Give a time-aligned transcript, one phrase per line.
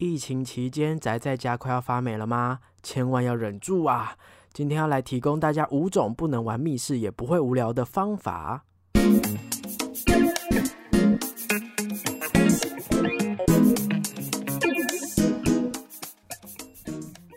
[0.00, 2.60] 疫情期间宅在家快要发霉了吗？
[2.82, 4.16] 千万要忍住啊！
[4.50, 8.64] 今天要来提供大家五种不能玩密室也不会无聊的方法。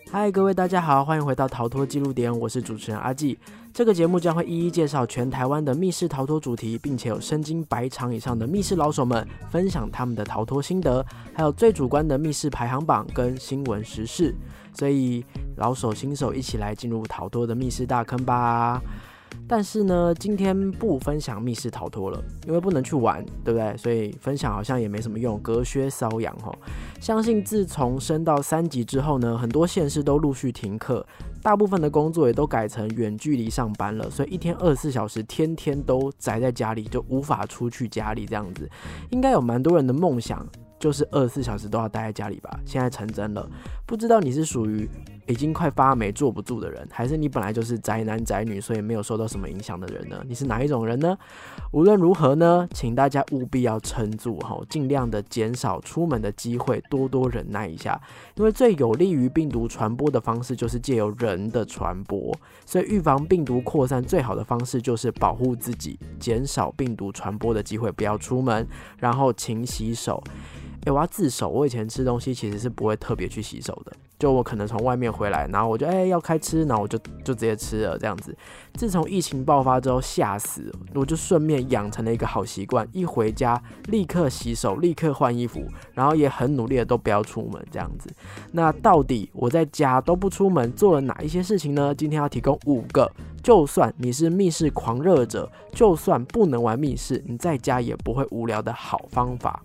[0.09, 3.38] 嗨，各位大家好，欢迎回到逃脱记录点，我是主持人阿纪。
[3.74, 11.04] 这个节目将会一一介绍全台湾的密室逃脱主题，并且有身经百场以上的密室老手们分享他们的逃脱心得，
[11.34, 14.36] 还有最主观的密室排行榜跟新闻时事。
[14.74, 15.25] 所以，
[15.57, 18.80] 老手新手一起来进入逃脱的密室大坑吧！
[19.47, 23.75] 但是呢，今天不分享密室逃脱了，因为不能去玩，对不对？
[23.78, 26.51] 所以分享好像也没什么用，隔靴搔痒哈。
[27.00, 31.05] 相信自从升到三级之后呢，很多县市都陆续停课，
[31.41, 38.69] 大部分的工作也都改成远距离上班了，所以一天二十四小时，天天都宅在家里，就无法出去家里这样子。
[39.11, 40.47] 应该有蛮多人的梦想，
[40.83, 42.59] 就是二十四小时都要待在家里吧？
[42.66, 43.50] 现在成真了，
[43.86, 44.89] 不知道你是属于？
[45.25, 50.21] 已经快发霉坐不住的人，还是你本来就是宅男宅女，所以没有受到什么影响的人呢？
[50.27, 51.17] 你是哪一种人呢？
[51.71, 57.97] 无论如何呢，请大家务必要撑住哈，尽量的减少出门的机会，多多忍耐一下，
[58.36, 70.21] 因为最有利于病毒传播的方式就是借由人的传播，所以预防病毒扩散最好的方式就是保护自己，减少病毒传播的机会，不要出门，然后勤洗手。
[70.86, 71.48] 哎，我要自首。
[71.48, 78.36] 我以前吃东西其实是不会特别去洗手的，就我可能从外面回来，然后我就哎要开吃，然后我就就直接吃了这样子。
[78.73, 88.14] 自从疫情爆发之后，吓死，我就顺便养成了一个好习惯，一回家立刻洗手，立刻换衣服，然后也很努力的都不要出门这样子。
[88.52, 91.95] 那到底我在家都不出门做了哪一些事情呢？
[91.95, 93.09] 今天要提供五个，
[93.42, 99.64] 就算你是密室狂热者，就算不能玩密室，你在家也不会无聊的好方法。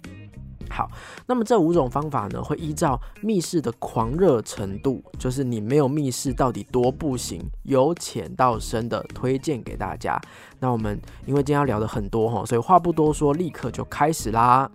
[0.70, 0.90] 好，
[1.26, 10.20] 那么这五种方法呢，会依照密室的狂热程度，就是你没有密室到底多不行，由浅到深的推荐给大家。
[10.60, 14.70] 那我们因为今天要聊的很多哈，所以话不多说，立刻就开始啦。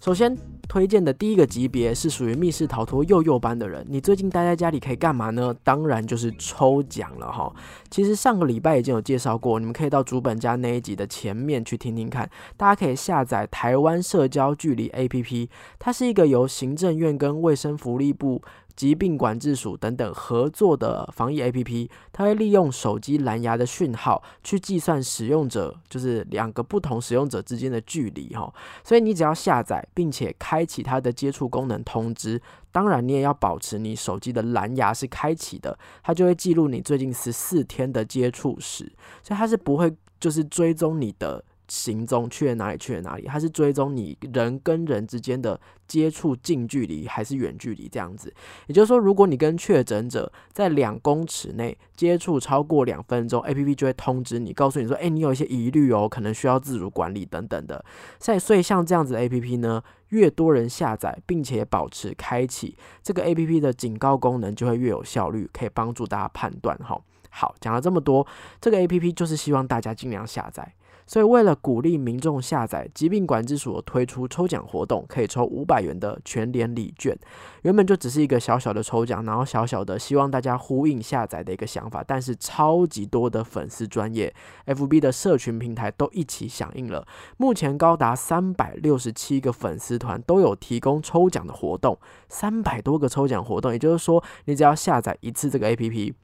[0.00, 0.55] 首先。
[0.68, 5.54] 推荐的第一个级别是属于密室逃脱幼幼班的人，你最近待在家里可以干嘛呢？
[5.62, 7.52] 当然就是抽奖了哈。
[7.90, 12.28] 其实上个礼拜已经有介绍过，你们可以到主本家那一集的前面去听听看。
[12.56, 18.42] 大家可以下载台湾社交距离 APP，它是一个由行政院跟卫生福利部。
[18.76, 28.52] 疾病管制署等等合作的防疫 APP，它会利用手机蓝牙的讯号去计算使用者，就是两个不同使用者之间的距离哈。
[28.84, 41.42] 所以你只要下载并且开启它的接触功能通知，当然你也要保持你手机的蓝牙是开启的，它就会记录你最近十四天的接触史，所以它是不会就是追踪你的。
[41.68, 42.78] 行踪去了哪里？
[42.78, 43.24] 去了哪里？
[43.26, 48.32] 它是追踪你人跟人之间的接触近距离还是远距离这样子。
[48.66, 57.84] 也就是说，如果你跟确诊者在两公尺内接触超过两分钟，A P P 就会通知你，告诉你说：“哎，你有一些疑虑哦，可能需要自主管理等等的。”
[58.20, 66.76] 所以，所以像这样子的 A P P 呢，越多人下载并且保持开启这个 A P P 的警告功能，就会越有效率，可以帮助大家判断。
[66.78, 67.00] 哈，
[67.30, 68.26] 好，讲了这么多，
[68.60, 70.74] 这个 A P P 就是希望大家尽量下载。
[71.06, 77.16] 所以，为了鼓励民众下载，疾病管制署推出抽奖活动，可以抽五百元的全联礼券。
[77.62, 84.34] 原本就只是一个小小的抽奖，然后小小的希望大家呼应下载的一个想法，但是超级多的粉丝专业
[84.66, 87.06] FB 的社群平台都一起响应了。
[87.36, 91.96] 目前高达三百六十七个粉丝团都有提供抽奖的活动，
[92.28, 96.14] 三百多个抽奖活动，也就是说，你只要下载一次这个 APP。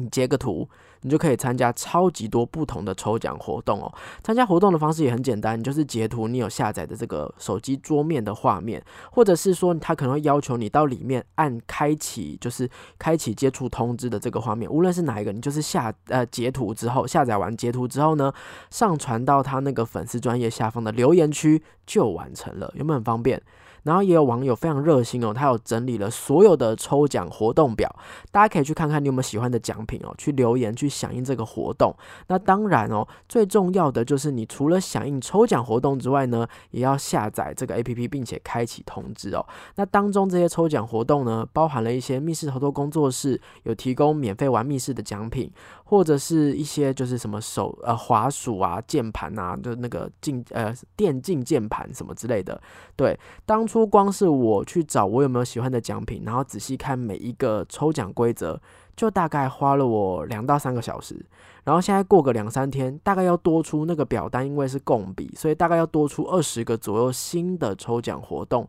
[0.00, 0.68] 你截个图，
[1.00, 3.92] 你就可以参加超级多不同的抽奖活动哦。
[4.22, 14.70] 参加活动的方式也很简单，你就是截图你有下载的这个手机桌面的画面，或者是说他可能会要求你到里面按开启，就是开启接触通知的这个画面。
[14.70, 18.32] 无论是哪一个，你就是下呃截图之后，下载完截图之后呢，
[18.70, 23.42] 上传到他那个粉丝专业下方的留言区就完成了，有没有很方便？
[23.88, 27.90] 然后也有网友非常热心哦，他有整理了所有的抽奖活动表，
[28.30, 31.96] 大家可以去看看你有没有喜欢的奖品哦，去留言去响应这个活动。
[32.26, 39.42] 那当然哦，最重要的就是你除了响应抽奖活动之外呢，也要下载这个 A P P 并且开启通知哦。
[39.76, 45.50] 那当中这些抽奖活动呢，包含了一些密室逃脱工作室有提供免费玩密室的奖品，
[45.90, 52.60] 或者是一些就是什么手呃滑鼠啊、键盘啊，就那个竞呃电竞键盘什么之类的。
[52.94, 58.60] 对，当初光是我去找我有没有喜欢的奖品，然后仔细看每一个抽奖规则，
[58.94, 61.24] 就大概花了我两到三个小时。
[61.64, 68.68] 然后现在过个两三天，大概要多出那个表单，因为是共笔，所以大概要多出二十个左右新的抽奖活动。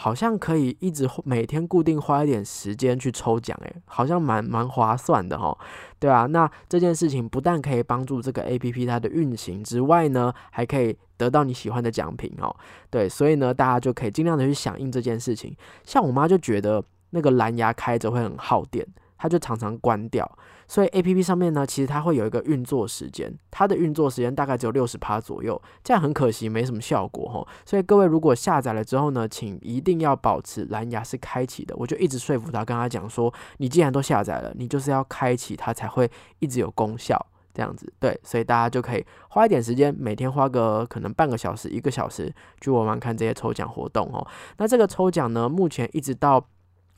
[0.00, 5.58] 好像可以一直每天固定花一点时间去抽奖，诶，好像蛮蛮划算的哈。
[5.98, 12.54] 对啊，那这件事情不但可以帮助这个 A P P 它的运行之外呢，还可以得到你喜欢的奖品哦。
[12.88, 15.52] 对，所以呢，大家就可以尽量的去响应这件事情。
[15.82, 16.80] 像我妈就觉得
[17.10, 18.86] 那个蓝牙开着会很耗电。
[19.20, 27.48] 她就常常关掉，所以 A P P 上面呢，其实它会有一个运作时间，它的运作时间大概只有六十趴左右，这样很可惜，没什么效果哈。
[27.64, 31.74] 所以各位如果下载了之后呢，请一定要保持蓝牙是开启的。
[31.78, 37.18] 我就一直说服他，跟他讲说，你既然都下载了，你就是要开启它才会一直有功效，
[37.54, 38.20] 这样子对。
[38.22, 42.30] 所以大家就可以花一点时间，每天花个可能半个小时、一个小时
[42.60, 44.26] 去玩玩看这些抽奖活动哦。
[44.58, 46.46] 那这个抽奖呢，目前一直到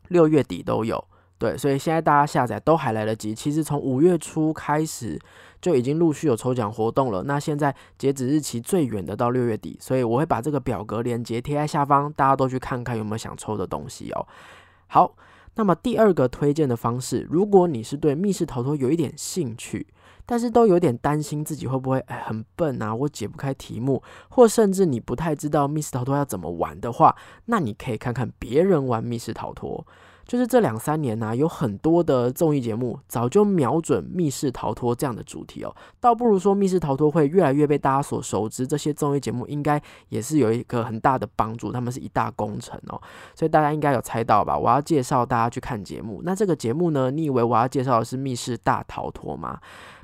[0.08, 1.04] 六月底都有。
[1.40, 3.34] 对，所以现在大家下载都还来得及。
[3.34, 5.18] 其实从五月初开始
[5.58, 7.22] 就已经陆续有抽奖活动了。
[7.22, 14.28] 那现在截止日期最远的到六月底，所以我会把这个表格链接贴在下方，大家都去看看有没有想抽的东西哦。
[14.88, 15.16] 好，
[15.54, 19.86] 那么第二个推荐的方式，如果你是对密室逃脱有一点兴趣，
[20.26, 27.16] 但是都有点担心自己会不会很笨啊，我解不开题目，或甚至你不太知道密室逃脱要怎么玩的话，
[27.46, 29.86] 那你可以看看别人玩密室逃脱。
[30.30, 43.02] 就是这两三年呢，有很多的综艺节目早就瞄准密室逃脱这样的主题哦，倒不如说密室逃脱会越来越被大家所熟知，这些综艺节目应该也是有一个很大的帮助，他们是一大功臣哦，
[43.34, 44.56] 所以大家应该有猜到吧？
[44.56, 49.58] 我要介绍大家去看节目，那这个节目呢，你以为我要介绍的是密室大逃脱吗？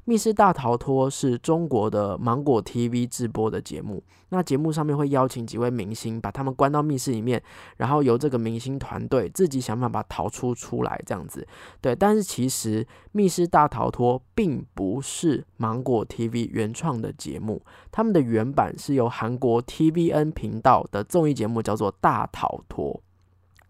[0.08, 7.42] 密室大逃脱是中国的芒果 TV 直播的节目，那节目上面会邀请几位明星，把他们关到密室里面，
[7.78, 11.44] 然后由这个明星团队自己想办法逃出出来，这样子。
[11.80, 17.60] 对，但是其实密室大逃脱并不是芒果 TV 原创的节目，
[17.90, 22.94] 他们的原版是由韩国 TVN 频道的综艺节目叫做《大逃脱》。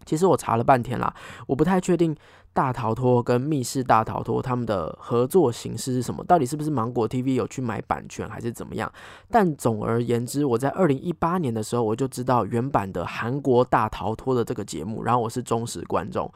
[0.05, 1.13] 其实我查了半天啦，
[1.47, 2.15] 我不太确定。
[2.57, 6.23] 大逃脱跟密室大逃脱他们的合作形式是什么？
[6.23, 8.91] 到底是不是芒果 TV 有去买版权还是怎么样？
[9.29, 16.33] 但总而言之，我在二零一八年的时候我就知道原版的韩国大逃脱的这个节目，然后我是忠实观众。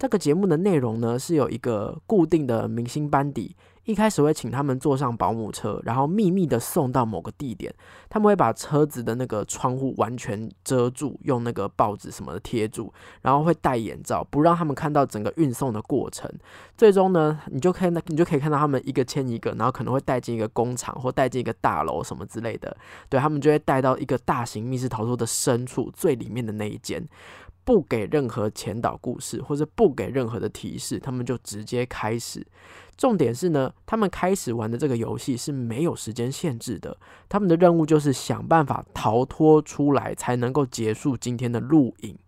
[0.00, 3.54] 这个节目的内容呢是有一个固定的明星班底。
[3.84, 7.74] 一开始会请他们坐上保姆车，然后秘密的送到某个地点。
[8.08, 16.30] 他们会把车子的那个窗户完全遮住，用那个报纸什么的贴住，然后会戴眼罩，不让他们看到整个运送的过程。
[16.78, 22.74] 最终呢，你就可以你就可以看到他们一个牵一个，然后可能会带进一个工厂或带进一个大楼什么之类的。
[23.10, 27.04] 对他们就会带到一个大型密室逃脱的深处最里面的那一间。
[27.64, 32.46] 不给任何前导故事，或者不给任何的提示，他们就直接开始。
[32.96, 36.96] 重点是呢，他们开始玩的这个游戏是没有时间限制的，
[37.28, 42.18] 他们的任务就是想办法逃脱出来，才能够结束今天的录影。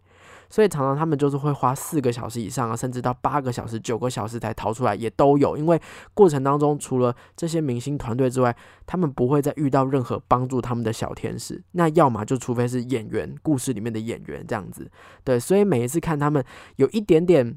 [0.53, 5.57] 所以常常他们就是会花四个小时以上啊，甚至到八个小时、九个小时才逃出来，也都有。
[5.57, 5.81] 因为
[6.13, 8.55] 过程当中，除了这些明星团队之外，
[8.85, 11.65] 他们不会再遇到任何帮助他们的小天使。
[11.73, 14.91] 那要么就除非是演员，故事里面的演员这样子。
[15.25, 16.45] 对，所以每一次看他们
[16.77, 17.57] 有一点点。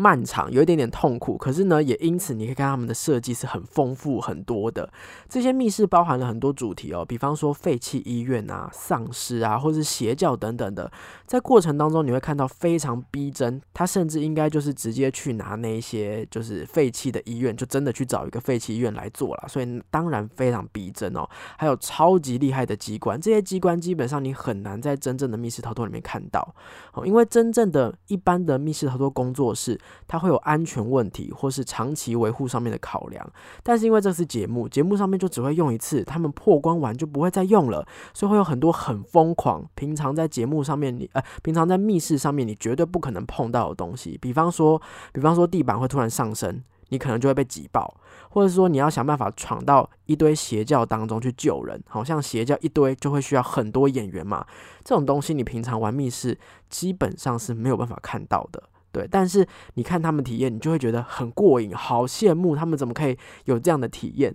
[0.00, 4.88] 漫长，有一点点痛苦，可是呢，也因此你可以看他们的设计是很丰富很多的。
[5.28, 10.88] 这些密室包含了很多主题哦，比方说废弃医院啊、丧尸啊，或是邪教等等的。
[11.26, 13.60] 在过程当中，你会看到非常逼真。
[13.74, 19.48] 他甚至应该就是直接去拿那些就是废弃的医院，就真的去找一个废弃医院来做了。
[19.48, 21.28] 所以当然非常逼真哦。
[21.56, 26.54] 还有超级厉害的机关，这些机关基本上你很难在真正的密室逃脱里面看到
[26.92, 29.76] 哦，因为真正的一般的密室逃脱工作室。
[30.06, 33.32] 它会有安全问题，或是长期维护上面的考量。
[33.62, 39.64] 但是因为这是节目，节目上面就只会用一次，他们破关完就不会再用了，所以会有很多很疯狂。
[39.74, 44.18] 平常在节目上面，你呃，平常在密室上面，你绝对不可能碰到的东西。
[44.20, 44.80] 比方说，
[45.12, 47.94] 比方说地板会突然上升，你可能就会被挤爆，
[48.30, 54.46] 或者说你要想办法闯到一堆邪教当中去救人，好像邪教一堆就会需要很多演员嘛。
[54.84, 56.38] 这种东西你平常玩密室
[56.70, 58.62] 基本上是没有办法看到的。
[58.98, 64.34] 对，但是你看他们体验，你就会觉得很过瘾，好羡慕他们怎么可以有这样的体验。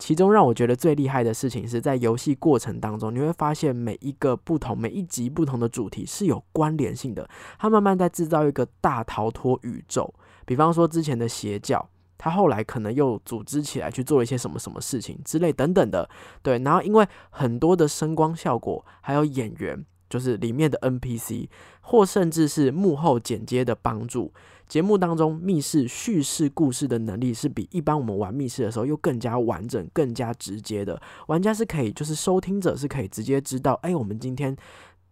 [0.00, 7.28] 其中让我觉得最厉害的事情是在游戏过程当中，你会发现每一个不同、每一集不同的主题是有关联性的。
[7.56, 10.12] 他慢慢在制造一个大逃脱宇宙。
[10.44, 11.88] 比方说之前的邪教，
[12.18, 16.10] 他后来可能又组织起来去做一些什么什么事情之类等等的。
[16.42, 19.86] 对，然后因为很多的声光效果，还有演员。
[20.10, 21.48] 就是里面的 NPC，
[21.80, 24.30] 或甚至是幕后剪接的帮助。
[24.68, 31.00] 节目当中密室叙事故事的能力是比一般我们玩密室的时候又更加完整、更加直接的。
[31.26, 34.56] 玩家是可以，就是收听者是可以直接知道，哎，我们今天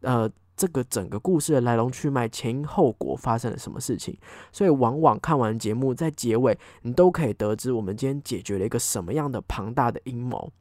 [0.03, 4.17] 呃这个整个故事的来龙去脉、前因后果发生了什么事情。
[4.53, 10.53] 所以往往看完节目，在结尾你都可以得知我们今天解决了一个什么样的庞大的阴谋。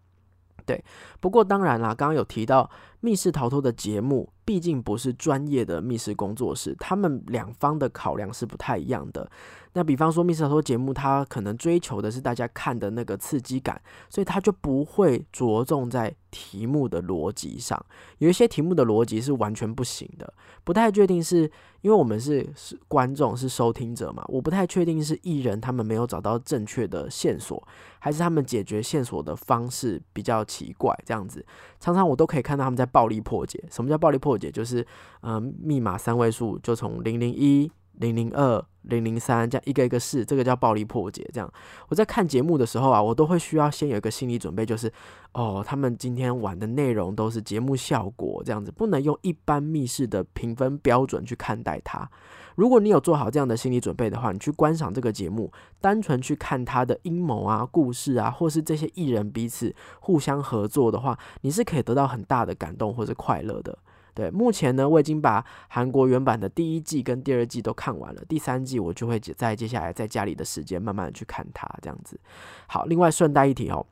[0.66, 0.84] 对，
[1.22, 9.30] 不过当然啦，刚刚有提到密室逃脱的节目，毕竟不是专业的密室工作室，他们两方的考量是不太一样的。
[9.74, 17.80] 那比方说密室逃脱节目，它可能追求的是大家看的那个刺激感，所以它就不会着重在题目的逻辑上。
[18.18, 21.42] 有一些题目的逻辑是完全不行的，不太确定是
[21.82, 27.62] 因为我们是是观众是收听者嘛，我不太确定是艺人他们没有找到正确的线索，
[28.00, 31.46] 还是他们解决线索的方式比较奇怪这样子。
[31.80, 33.64] 常常我都可以看到他们在暴力破解。
[33.70, 34.52] 什么叫暴力破解？
[34.52, 34.86] 就是
[35.22, 37.72] 嗯，密码三位数就从零零一。
[37.98, 41.30] 零零二、零零三，这样一个一个试，这个叫暴力破解。
[41.34, 41.52] 这样，
[41.90, 44.92] 我在看节目的时候啊，我都会需要先有一个心理准备，就是
[45.34, 52.10] 哦，他们今天玩的内容都是节目效果，这样子不能用一般密室的评分标准去看待它。
[52.56, 63.78] 如果你有做好这样的心理准备的话，你去观赏这个节目，单纯去看他的阴谋啊、故事啊，或是这些艺人彼此互相合作的话，你是可以得到很大的感动或者快乐的。
[64.18, 72.20] 对，目前呢，我已经把韩国原版的第一季跟第二季都看完了，第三季我就会在接下来在家里的时间慢慢的去看它，这样子。
[72.66, 73.86] 好，另外顺带一提哦，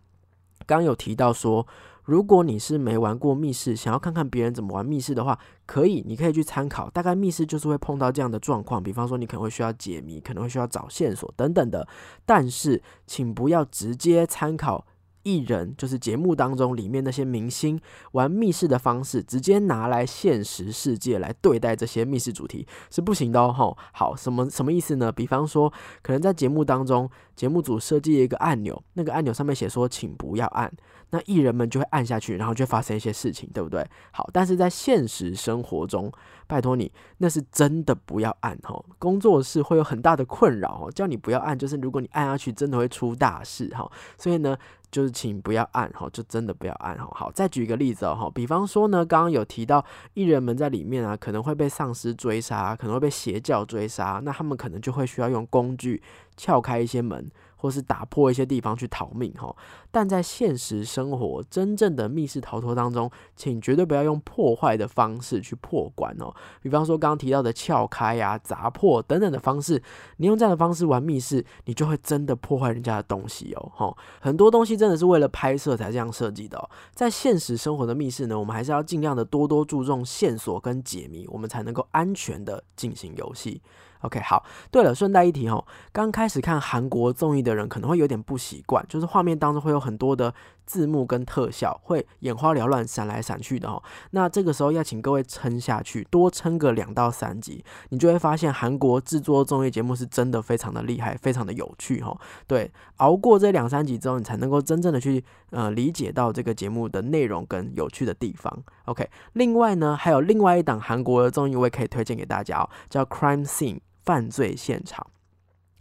[0.65, 1.67] 刚刚有提到说，
[2.05, 6.89] 如果你是没玩过密室，想要看看别人怎么玩密室的话，可以，你可以去参考。
[6.89, 11.88] 大概密室就是会碰到这样的状况，比方说你可能会需要解谜，可能会需要找线索等等的，
[12.25, 14.88] 但是请不要直接参考。
[15.25, 17.77] 艺人就是节目当中里面那些明星
[18.12, 23.75] 玩密室的方式，直接拿来现实世界来对待这些密室主题是不行的哦。
[23.91, 25.12] 好，什么什么意思呢？
[25.12, 30.71] 比方说，可能在节目当中，节目组设计了一个按钮，那个按钮上面写说，请不要按。
[31.11, 33.85] 那艺人们就会按下去，然后就发生一些事情，对不对？
[34.11, 36.11] 好，但是在现实生活中，
[36.47, 38.83] 拜托你，那是真的不要按哈。
[38.97, 43.89] 工作室会有很大的困扰哦，叫你不要按，就是如果你按下去，真的会出大事哈。
[44.17, 44.57] 所以呢，
[44.89, 47.07] 就是请不要按哈，就真的不要按哈。
[47.13, 56.01] 好，再举一个例子哦哈，比方说呢，刚刚有提到艺人们在里面啊，可能会被丧尸追杀，可能会被邪教追杀，那他们可能就会需要用工具
[56.37, 57.31] 撬开一些门。
[57.57, 59.55] 或是打破一些地方去逃命哈，
[59.89, 66.31] 但在现实生活真正的密室逃脱当中，请绝对不要用破坏的方式去破关哦。
[66.61, 69.81] 比方说刚刚提到的撬开呀、砸破等等的方式，
[70.17, 73.71] 你用这样的方式玩密室，你就会真的破坏人家的东西哦。
[73.73, 76.69] 哈，很多东西真的是为了拍摄才这样设计的哦。
[76.93, 83.59] 在现实生活的密室呢，我们还是要尽量的多多注重线索跟解谜，我们才能够安全的进行游戏。
[84.05, 84.45] OK，好。
[84.71, 90.33] 对了，顺带一提哦，刚开始看韩国综艺的人可能会有点不习惯，就是画面当中会有很多的
[90.65, 93.81] 字幕跟特效，会眼花缭乱、闪来闪去的哦。
[94.12, 102.17] 那这个时候要请各位撑下去，多撑个两到三集，你就会发现韩国制作综艺节目是真的非常的厉害，非常的有趣哈。
[102.47, 108.63] 对，熬过这两三集之后，你才能够真正的去呃理解到这个节目的内容跟有趣的地方。
[108.85, 113.79] OK，另外呢，还有另外一档韩国的综艺，我也可以推荐给大家哦，叫 Crime Scene。
[114.05, 115.05] 犯罪现场，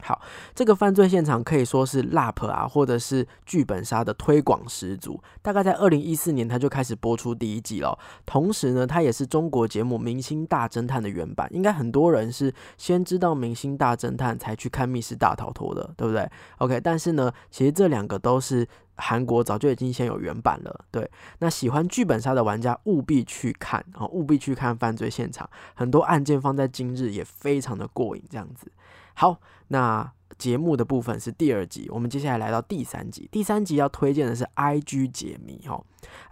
[0.03, 0.21] 好，
[0.55, 5.21] 这个犯罪现场可以说是 LAP 啊，或者是剧本杀的推广始祖。
[5.41, 7.99] 大概在二零一四年，它就开始播出第一季了。
[8.27, 11.49] 同时呢，它也是中国节目《明星大侦探》的原版。
[11.53, 16.29] 应该很多人是先知道《明星大侦探》才去看《密室大逃脱》的，对不对
[16.59, 18.67] ？OK，但是呢，其实这两个都是
[18.97, 20.85] 韩国早就已经先有原版了。
[20.91, 25.49] 对，那喜欢剧本杀的玩家务必去看啊，务必去看犯罪现场。
[25.75, 28.71] 很多案件放在今日也非常的过瘾，这样子。
[29.15, 33.29] 好，那节目的部分是第二集，我们接下来来到第三集。
[33.31, 35.83] 第三集要推荐的是 IG 解谜哈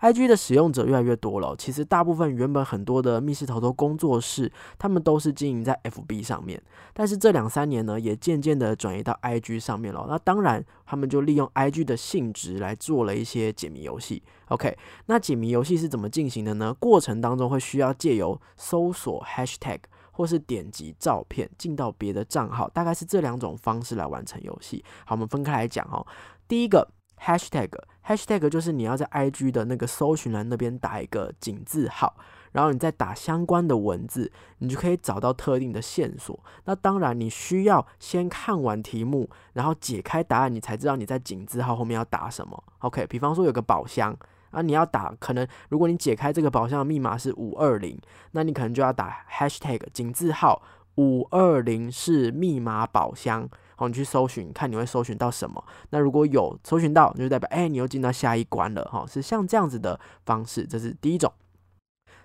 [0.00, 1.54] ，IG 的使用者越来越多了。
[1.56, 6.60] 其实大部分原本很多的密室逃脱工作室，他们都是经营在 FB 上面，
[6.92, 10.06] 但是这两三年呢，也渐渐的转移到 IG 上面了。
[10.08, 14.22] 那当然，他们就利用 IG 的性质来做了一些解谜游戏。
[14.48, 16.74] OK，那解谜游戏是怎么进行的呢？
[16.78, 19.78] 过程当中会需要借由搜索 Hashtag。
[20.12, 24.84] 或是点击照片进到别的账号，大概是这两种方式来完成游戏。
[25.04, 26.06] 好，我们分开来讲哦。
[26.46, 26.86] 第一个
[27.18, 32.14] hashtag，hashtag 就是你要在 IG 的那个搜寻栏那边打一个井字号，
[32.52, 36.38] 然后你再打相关的文字，你就可以找到特定的线索。
[36.66, 42.62] 那当然你需要先看完题目，然后解开答案，你才知道你在井字号后面要打什么。
[42.80, 44.16] OK，比方说有个宝箱。
[44.52, 47.98] 啊，你要打可能，如果你解开这个宝箱的密码是五二零，
[48.30, 50.62] 那你可能就要打 hashtag 井字号
[50.96, 55.64] 五二零是密码宝箱，好，你去搜寻，看你会搜寻到什么。
[55.90, 61.32] 那如果有搜寻到，就代表哎，你又进到下一关了，哈，是像这样子的方式，这是第一种。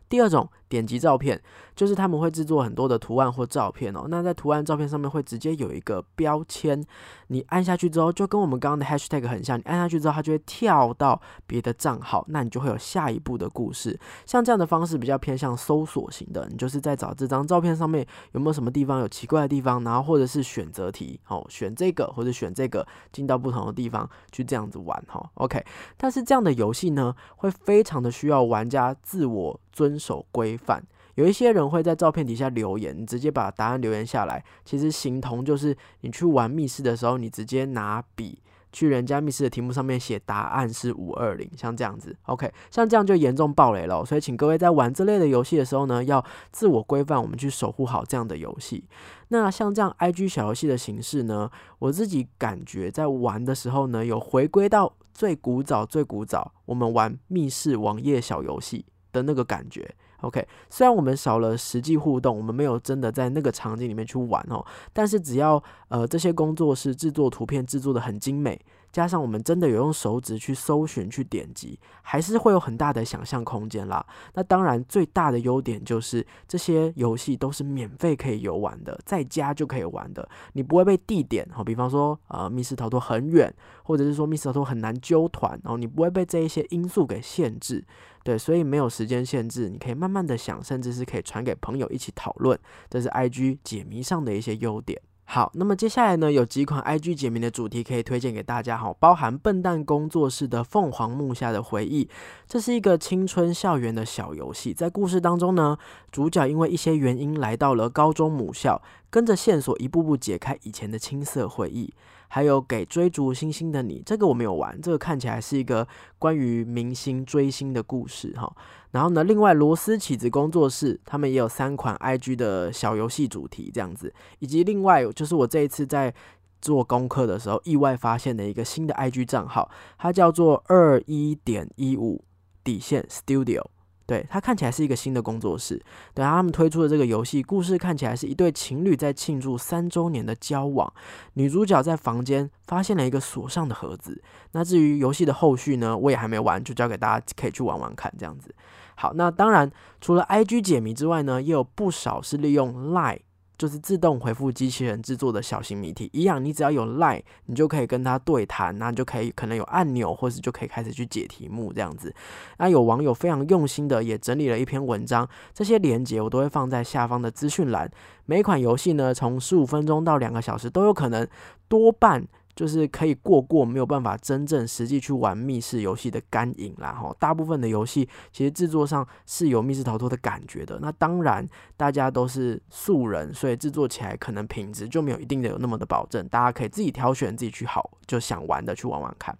[0.10, 1.42] 第二种点击照片，
[1.76, 4.06] 就是他们会制作很多的图案或照片哦。
[4.10, 6.84] 那在图案照片上面会直接有一个标签，
[7.28, 9.58] 你按下去之后，就跟我们刚刚的 hashtag 很像。
[9.58, 13.98] 你按下去之后，它就会跳到别的账号，那你就会有下一步的故事。
[14.26, 25.30] 像这样的方式比较偏向搜索型的，你就是在找这张照片上面有没有什么地方有奇怪的地方，然后或者是选择题哦，选这个或者选这个，进到不同的地方去这样子玩哈。
[25.36, 25.64] OK，
[25.96, 29.60] 但是这样的游戏呢，会非常的需要玩家自我。
[29.78, 30.84] 遵守规范，
[31.16, 34.44] 有一些人会在照片底下留言，你直接把答案留言下来。
[34.66, 42.16] 其实形同就是你去玩密室的时候，你直接拿笔去人家密室的题目上面写答案是五二零，像这样子。
[42.24, 44.04] OK，像这样就严重暴雷了。
[44.06, 48.88] 所以请各位在玩这类的游戏的时候呢，要自我规范，我们去守护好这样的游戏。
[49.30, 51.50] 那像这样 IG 小游戏的形式呢，
[51.80, 58.86] 我自己感觉在玩的时候呢，有回归到最古早、最古早，我们玩密室网页小游戏。
[59.14, 60.48] 的那个感觉，OK。
[60.70, 68.60] 虽然我们少了实际互动，我们没有真的在那个场景里面去玩哦，但是只要呃这些工作室制作图片制作的很精美。
[68.92, 74.06] 加上我们真的有用手指去搜寻、去点击，还是会有很大的想象空间啦。
[74.34, 80.28] 那当然，最大的优点就是这些游戏都是免费可以游玩的，在家就可以玩的。
[80.54, 83.54] 你不会被地点，好，比方说呃密室逃脱很远，
[83.84, 87.86] 或者是说密室逃脱很难揪团，然后你不会被这一些因素给限制。
[88.24, 92.60] 对，所以没有时间限制，你可以慢慢的想，甚至是可以传给朋友一起讨论。
[92.90, 95.02] 这是 IG 解谜上的一些优点。
[95.30, 102.06] 好，那么接下来呢，有几款 IG 解谜的主题可以推荐给大家哈，包含笨蛋工作室的《凤凰木下的回忆》，
[102.48, 105.78] 这是一个青春校园的小游戏，在故事当中呢，
[106.14, 111.94] 主角因为一些原因来到了高中母校，跟着线索一步步解开以前的青涩回忆。
[112.28, 115.88] 还有给追逐星星的你，这个我没有玩，这个看起来是一个
[116.20, 118.52] 关于明星追星的故事哈。
[118.92, 126.14] 然后呢，另外螺丝起子工作室他们也有三款 IG 的小游戏主题这样子，以及另外就是我这一次在
[126.62, 132.24] 做功课的时候意外发现的一个新的 IG 账号，它叫做二一点一五
[132.64, 133.64] 底线 Studio。
[134.08, 135.80] 对，它看起来是一个新的工作室。
[136.14, 140.92] 对，他们推出的这个游戏故事看起来是一对情侣在庆祝三周年的交往。
[141.34, 144.24] 女主角在房间发现了一个锁上的盒子。
[144.54, 148.56] 那至于游戏的后续呢，我也还没玩，就交给大家可以去玩玩看这样子。
[148.96, 153.20] 好，那当然除了 IG 解谜之外呢，也有不少是利用 Line。
[153.58, 162.14] 就是自动回复机器人制作的小型谜题一样，你只要有 Line，你就可以跟他对谈，那就可以可能有按钮，或是就可以开始去解题目这样子。
[162.60, 167.90] 那有网友非常用心的也整理了一篇文章，这些连接我都会放在下方的资讯栏。
[168.26, 171.28] 每款游戏呢，从十五分钟到两个小时都有可能，
[171.68, 172.28] 多半。
[172.58, 180.80] 就是可以过过没有办法真正实际去玩密室游戏的干瘾啦哈，大部分的游戏其实制作上是有密室逃脱的感觉的。
[180.82, 186.28] 那当然大家都是素人，所以制作起来可能品质就没有一定的有那么的保证。
[186.30, 189.38] 大家可以自己挑选自己去好就想玩的去玩玩看。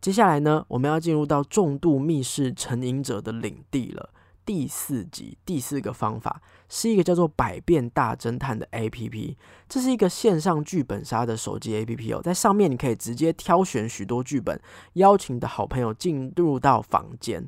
[0.00, 4.10] 接下来呢，我们要进入到重度密室成瘾者的领地了。
[4.44, 9.36] 第四集第四个方法是一个叫做“百变大侦探”的 A P P，
[9.68, 14.60] 这是一个线上剧本杀的手机 A P P 哦，在上面你可以直接挑选许多剧本，
[14.94, 17.46] 邀请你的好朋友进入到房间，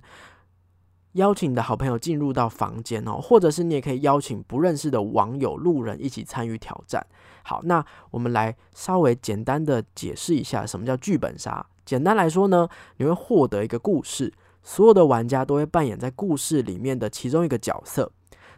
[1.12, 7.04] 邀请你的好朋友进入到房间哦，或者是你也可以邀请不认识的网友、路人一起参与挑战。
[7.42, 11.66] 好，那我们来稍微简单的解释一下什么叫剧本杀。
[11.84, 14.32] 简单来说呢，你会获得一个故事。
[14.64, 18.10] 所有的玩家都会扮演在故事里面的其中一个角色。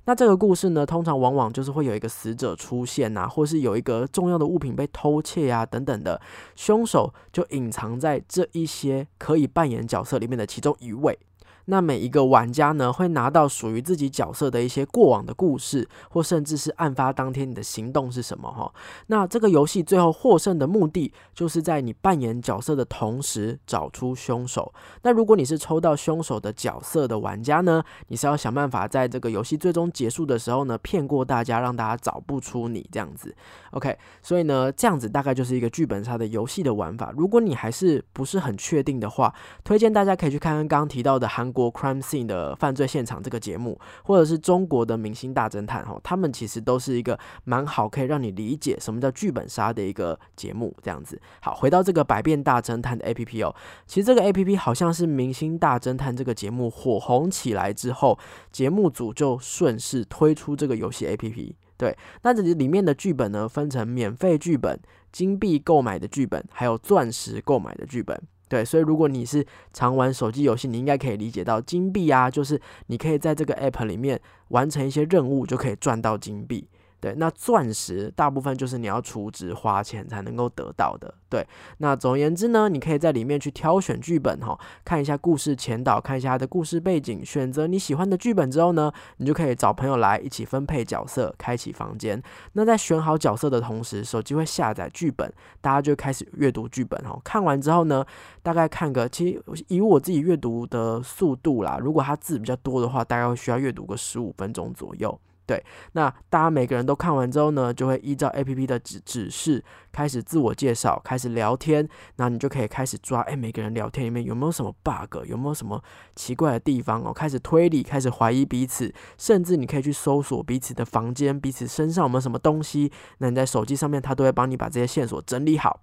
[0.06, 6.20] 那这个故事呢，通常往往就是会有一个死者出现呐，或是有一个重要的物品被偷窃呀等等的，
[6.54, 11.18] 凶手就隐藏在这一些可以扮演角色里面的其中一位。
[11.66, 18.72] 那每一个玩家呢，会拿到属于自己角色的一些过往的故事，或甚至是案发当天你的行动是什么哈。
[19.08, 24.72] 那这个游戏最后获胜的目的，就是在你扮演角色的同时找出凶手。
[25.02, 33.34] 那如果你是抽到凶手的角色的玩家呢，你是要想办法在这个游戏最终结束的时候呢，骗过大家，让大家找不出你这样子。
[33.72, 37.12] OK，所以呢，这样子大概就是一个剧本杀的游戏的玩法。
[37.16, 41.52] 如果你还是不是很确定的话，推荐大家可以去看看刚刚提到的韩。
[41.56, 50.76] 国 crime scene 的犯罪现场这个节目，或者是中国的明星大侦探哈，他们其实都是一个蛮好可以让你理解什么叫剧本杀的一个节目。
[50.82, 53.54] 这样子，好，回到这个百变大侦探的 A P P 哦，
[53.86, 58.18] 其实这个 A P P 好像是明星大侦探这个节目火红起来之后，
[58.52, 61.56] 节目组就顺势推出这个游戏 A P P。
[61.78, 64.78] 对，那这里面的剧本呢，分成免费剧本、
[65.12, 68.20] 金币购买的剧本，还有钻石购买的剧本。
[68.48, 76.68] 对，所以如果你是常玩手机游戏，你应该可以理解到金币啊，就是你可以在这个 app 里面完成一些任务，就可以赚到金币。
[77.06, 81.14] 对，那钻石大部分就是你要储值花钱才能够得到的。
[81.28, 81.46] 对，
[81.78, 92.20] 那总而言之呢，你可以在里面去挑选剧本哈，看一下故事前导，看一下它的故事背景，选择你喜欢的剧本之后呢，你就可以找朋友来一起分配角色，开启房间。
[92.54, 97.16] 那在选好角色的同时，手机会下载剧本，大家就开始阅读剧本哈。
[97.22, 98.04] 看完之后呢，
[98.42, 105.16] 大概看个，其实以我自己阅读的速度啦，如果它字比较多的话，大概会需要阅读个十五分钟左右。
[105.46, 115.80] 对，那大家每个人都看完之后呢，就会依照 A P P 的指指示开始自我介绍，开始聊天，那你就可以开始抓，哎，每个人聊天里面有没有什么 bug，有没有什么
[116.16, 125.80] 奇怪的地方哦，开始推理，开始怀疑彼此，甚至你可以去搜索彼此的房间，彼此身上有没有什么东西，那你在手机上面，它都会帮你把这些线索整理好。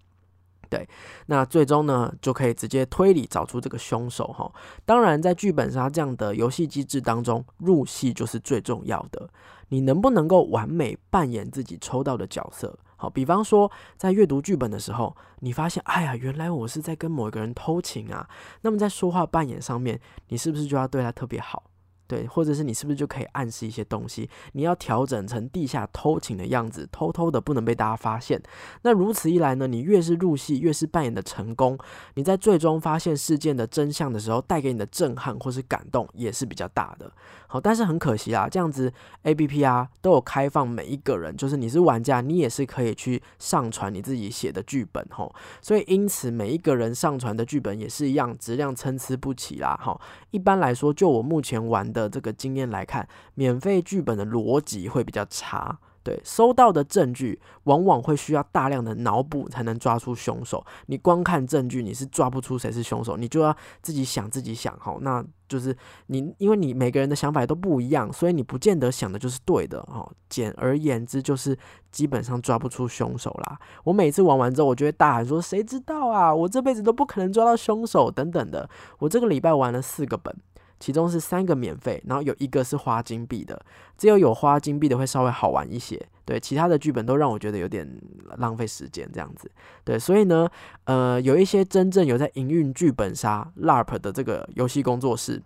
[0.74, 0.90] 对，
[1.28, 4.52] 那最终呢，就可以直接推理找出这个凶手哈。
[4.86, 9.30] 当然，在剧本杀这样的游戏机制当中，入戏就是最重要的。
[9.70, 12.76] 你能不能够完美扮演自己抽到的角色？
[12.96, 18.28] 好，比方说在阅读剧本的时候，你发现，哎呀，原来我是在跟某一个人偷情啊。
[18.62, 21.64] 那么在说话扮演上面，你是不是就要对他特别好？
[22.08, 24.30] 对，或者是你是不是就可以暗示一些东西？
[24.52, 28.42] 你要调整成地下偷情的样子，偷偷的不能被大家发现。
[28.84, 31.78] 那如此一来呢，你越是入戏，越是扮演的成功，
[32.16, 37.12] 你在最终发现事件的真相的时候，带给你的震撼或是感动也是比较大的。
[37.48, 45.34] 好，但是很可惜啊，这样子 A P P 啊都有开放每一个人，就是你是玩家，你也是可以去上传你自己写的剧本吼。
[45.62, 49.80] 所以因此每一个人上传的剧本也是一样，质量参差不齐啦。
[49.80, 50.00] 哈，
[50.32, 55.77] 一般来说，就我目前玩的这个经验来看，免费剧本的逻辑会比较差。
[56.03, 60.62] 对，收到的证据往往会需要大量的脑补才能抓出凶手。
[60.88, 64.77] 你光看证据，你是抓不出谁是凶手，你就要自己想自己想。
[64.77, 65.73] 好，那就是
[66.08, 69.79] 你，因为你每个人的想法都不一样，所以你不见得想的就是对的。
[69.79, 71.58] 哦，简而言之，就是
[71.89, 73.58] 基本上抓不出凶手啦。
[73.86, 76.36] 我每次玩完之后，我就会大喊说：“谁知道啊？
[76.36, 78.69] 我这辈子都不可能抓到凶手。”等等的。
[78.99, 80.36] 我这个礼拜玩了四个本。
[80.84, 83.58] 其中是三个免费，然后有一个是花金币的，
[83.98, 85.98] 只有有花金币的会稍微好玩一些。
[86.26, 87.89] 对，其他的剧本都让我觉得有点
[88.36, 89.50] 浪费时间这样子。
[89.86, 90.46] 对，所以呢，
[90.84, 95.41] 呃，有一些真正有在营运剧本杀 LARP 的这个游戏工作室，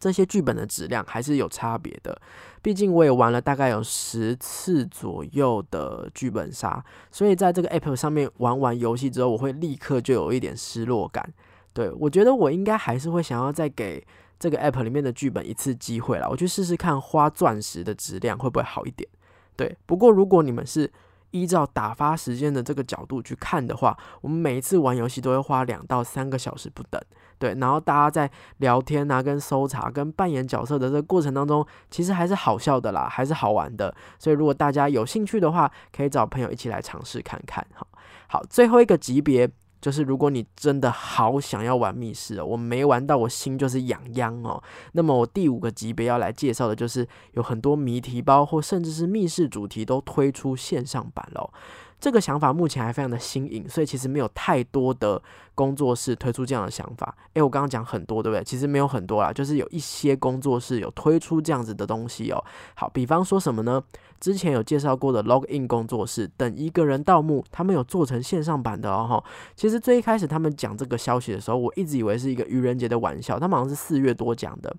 [0.00, 2.20] 这些剧本的质量还是有差别的。
[2.60, 11.32] 毕竟我也玩了大概有十次左右的剧本杀，所以在这个 App 上面玩完游戏之后，我会立刻就有一点失落感。
[11.72, 14.04] 对我觉得我应该还是会想要再给。
[14.44, 19.08] 这个 app 里面的剧本一次机会了，我去试试看花钻石的质量会不会好一点。
[19.56, 20.92] 对，不过如果你们是
[21.30, 27.00] 依照打发时间的这个角度去看的话，我们每一次玩游戏都会花两到三个小时不等。
[27.38, 33.94] 对，然后大家在聊天啊、跟搜查、跟扮演角色的这个过程当中，其实还是好笑的啦，还是好玩的。
[34.18, 37.66] 所以如果大家有兴趣的话，可以找朋友一起来尝试看看。
[37.72, 37.88] 好，
[38.28, 39.50] 好，最后一个级别。
[39.84, 44.62] 就是如果你真的好想要玩密室哦，我没玩到我心就是痒痒哦。
[44.92, 51.52] 那么我第五个级别要来介绍的就是有很多谜题包或甚至是密室主题都推出线上版了。
[52.04, 55.18] 这个想法目前还非常的新颖，所以其实没有太多的
[55.54, 57.16] 工作室推出这样的想法。
[57.32, 58.44] 诶，我刚刚讲很多，对不对？
[58.44, 62.44] 其实没有很多啦，就是有一些工作室有推出这样子的东西哦。
[62.74, 63.82] 好，比方说什么呢？
[64.20, 69.06] 之前有介绍过的 Log In 工作室，等一个人盗墓，他们有做成线上版的哦。
[69.08, 69.24] 哈，
[69.56, 74.76] 其实最一开始他们讲这个消息的时候，我一直以为是一个愚人节的玩笑，他们好像是四月多讲的。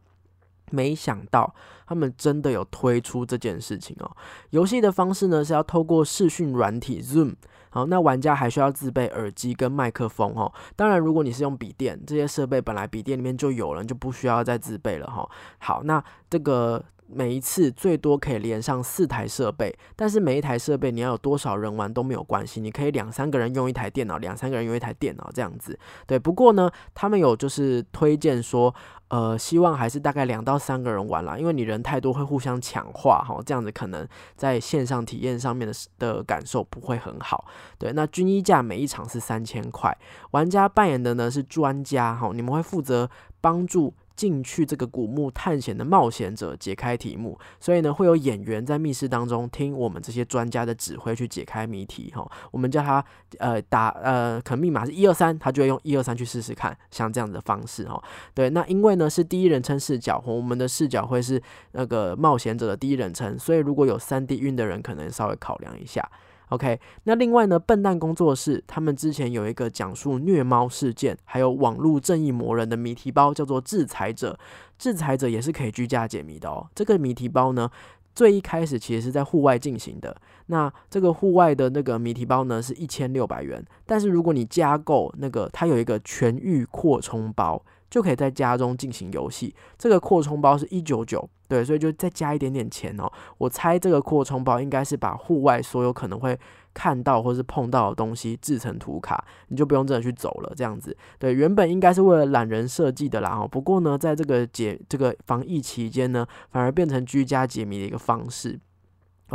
[0.69, 1.55] 没想到
[1.85, 4.11] 他们真的有推出这件事情哦。
[4.51, 7.35] 游戏的方式呢是要透过视讯软体 Zoom，
[7.69, 10.51] 好，那玩家还需要自备耳机跟麦克风哦。
[10.75, 15.29] 当然，如果你是用笔电，这些设备本来笔电里面就有了，就不需要再自备了哈。
[15.59, 16.83] 好，那这个。
[17.07, 25.77] 每一次最多可以连上四台设备，但是每一台设备你要有多少人玩都没有关系，你可以两三个人用一台电脑，两三个人用一台电脑这样子。
[26.07, 28.73] 对，不过呢，他们有就是推荐说，
[29.09, 37.45] 呃，希望还是大概两到三个人玩啦，因为你人太多会互相抢话哈，这样子可能在线上体验上面的的感受不会很好。
[37.77, 39.95] 对，那均一价每一场是三千块，
[40.31, 43.93] 玩家扮演的呢是专家哈，你们会负责帮助。
[44.15, 52.29] 进去这个古墓探险的冒险者解开题目，所以呢会有演员在密室当中听我们这些专家的指挥去解开谜题哈。
[52.51, 53.03] 我们叫他
[53.39, 58.01] 呃打呃可能密码是一二三，他就会用一二三去试试看，像这样的方式哈。
[58.33, 61.41] 对，那因为呢是第一人称视角，我们的视角会是
[61.73, 66.09] 那个冒险者的第一人称，所以如果有三 D 晕的人，可能稍微考量一下。
[66.49, 74.33] OK，那另外呢，笨蛋工作室他们之前有一个讲述虐猫事件，还有网络正义魔人的谜题包，叫做《制裁者》。
[74.77, 76.67] 制裁者也是可以居家解谜的哦。
[76.75, 77.69] 这个谜题包呢，
[78.13, 80.15] 最一开始其实是在户外进行的。
[80.47, 83.63] 那这个户外的那个谜题包呢，是一千六百元。
[83.85, 87.63] 但是如果你加购那个，它有一个全域扩充包。
[87.89, 89.53] 就可以在家中进行游戏。
[89.77, 93.11] 这个扩充包是一九九，对，所以就再加一点点钱哦。
[93.37, 96.37] 我猜这个扩充包应该是把户外所有可能会
[96.73, 100.53] 看到或是碰到的东西制成图卡，你就不用真的去走了。
[100.55, 103.37] 这样子，对，原本应该是为了懒人设计的啦。
[103.39, 108.59] 哦，不过呢，在这个解这个防疫期间呢，反而变成居家解谜的一个方式。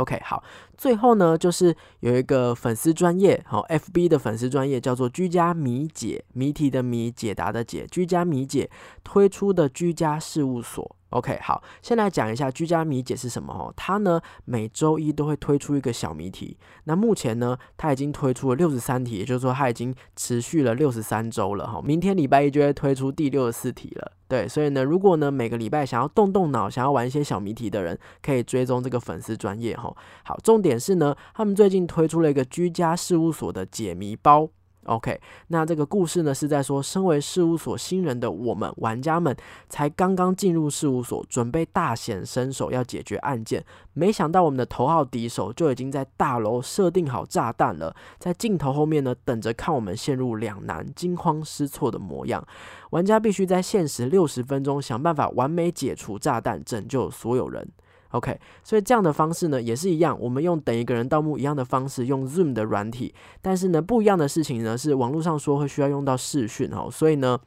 [0.01, 0.43] OK，好，
[0.77, 8.69] 最后呢，就是有一个粉丝专业，好，FB 的粉丝专业叫做居家谜解，谜题的谜，解答的解，居家谜解
[9.03, 10.95] 推出的居家事务所。
[11.11, 13.73] OK，好，先来讲一下居家谜解是什么哦。
[13.75, 16.57] 它呢每周一都会推出一个小谜题。
[16.85, 21.81] 那目前呢，它已经推出了六十三题，也就是说它已经持续了六十三周了哈。
[21.83, 24.11] 明天礼拜一就会推出第六十四题了。
[24.27, 29.93] 对，所以呢，如果呢每个礼拜想要动动脑，想要玩一些小谜题的人，可以追踪这个粉丝专业哈。
[30.23, 34.49] 好，重点是呢，他们最近推出了一个居家事务所的解谜包。
[34.85, 39.35] OK，那这个故事呢是在说，身为事务所新人的我们玩家们，
[39.69, 43.63] 才刚刚进入事务所，准备大显身手要解决案件，
[43.93, 52.43] 没想到我们的头号敌手就已经在大楼设定好炸弹了，在镜头后面呢等着看我们陷入两难、惊慌失措的模样。
[52.89, 57.69] 玩家必须在限时六十分钟想办法完美解除炸弹，拯救所有人。
[58.11, 67.39] OK，所以这样的方式呢，也是一样，我们用等一个人盗墓一样的方式，用 Zoom 的软体，但是呢，不一样的事情呢，是网络上说会需要用到视讯哦，所以呢，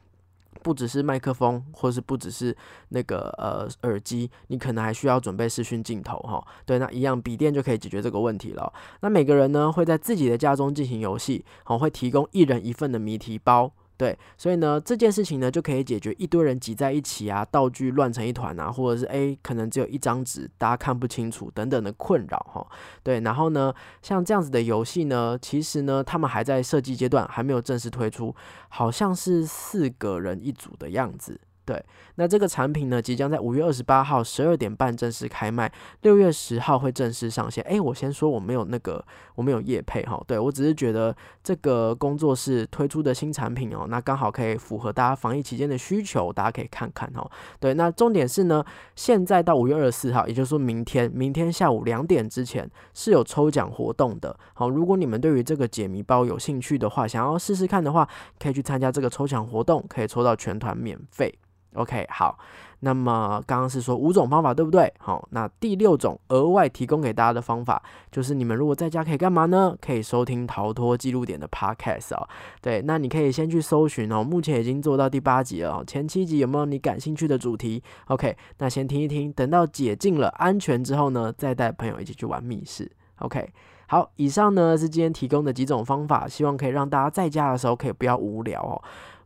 [0.63, 2.55] 不只是麦克风，或是不只是
[2.89, 6.43] 那个呃耳机，你可能还需要准备视讯镜头哈。
[6.65, 8.73] 对，那一样笔电就可以解决这个问题了。
[9.01, 13.71] 那每个人呢，会在自己的家中进行游戏，好，会提供一人一份的谜题包。
[13.97, 22.67] 对，所以呢，这件事情呢就可以解决一堆人挤在一起啊，道具乱成一团啊，或者是诶可能只有一张纸，大家看不清楚等等的困扰哈。
[23.03, 28.35] 对，然后呢，像这样子的游戏呢，其实呢，他们还在设计阶段，还没有正式推出，
[28.67, 31.39] 好像是四个人一组的样子。
[31.65, 31.83] 对，
[32.15, 37.63] 那这个产品呢，即将在五月二十八号十二点半正式开卖，六月十号会正式上线。
[37.63, 47.27] 哎，我先说我没有那个，我没有业配哈，对我只是觉得这个工作室推出的新产品哦，那刚好可以符合大家防疫期间的需求，大家可以看看哈。
[47.59, 48.63] 对，那重点是呢，
[48.95, 54.37] 现在到五月二十四号，也就是说明天，明天下午两点之前是有抽奖活动的。
[54.53, 58.07] 好，如果你们对于这个解谜包有兴趣的话，想要试试看的话，
[58.39, 61.33] 可以去参加这个抽奖活动，可以抽到全团免费。
[61.75, 62.37] OK，好，
[62.79, 64.91] 那么刚刚是说五种方法，对不对？
[64.99, 69.75] 好，那第六种额外提供给大家的方法，就是你们如果在家可以干嘛呢？
[69.79, 72.27] 可以收听逃脱记录点的 Podcast 哦。
[72.61, 82.89] 对，那你可以先去搜寻哦，目前已经做到第八集了哦，前七集有没有你感兴趣的主题？OK，那先听一听，等到解禁了、安全之后呢，再带朋友一起去玩密室。
[83.19, 83.49] OK，
[83.87, 88.81] 好，以上呢是今天提供的几种方法，希望可以让大家在家的时候可以不要无聊哦。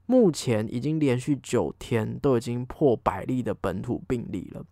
[0.09, 4.65] 目前已经连续九天都已经破百例的本土病例了。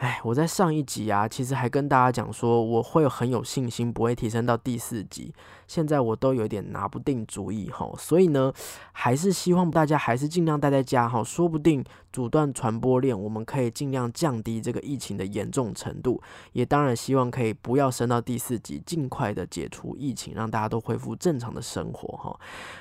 [0.00, 5.30] 哎，我在上一集啊，其实还跟大家讲说，我会很有信心不会提升到第四集。
[5.66, 8.50] 现在我都有点拿不定主意哈，所以呢，
[8.92, 16.20] 还是希望大家还是尽量待在家哈，说不定阻断传播链，我们可以尽量降低这个疫情的严重程度。
[16.52, 22.36] 也当然希望可以不要升到第四级，尽快的解除疫情，让大家都恢复正常的生活哈。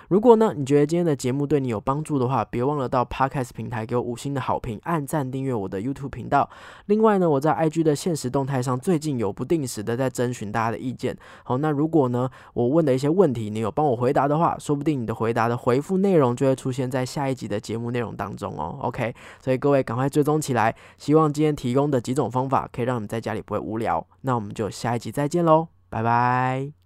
[0.07, 6.49] 如果呢，你觉得今天的节目对你有帮助的话，别忘了到 Podcast 平台给我五星的好评，按赞订阅我的 YouTube 频道。
[6.87, 11.17] 另外另外呢，我在 IG 的现实动态上最近有不定时的在征询大家的意见。
[11.43, 12.69] 好，那如果呢，我。
[12.69, 18.77] 问的一些问题，你有帮我回答的话，说不定你的回答的回复内容就会出现在下一集的节目内容当中哦。
[18.81, 20.75] OK，所以各位赶快追踪起来。
[20.99, 24.05] 希望今天提供的几种方法可以让你在家里不会无聊。
[24.21, 26.78] 那我们就下一集再见喽，拜拜。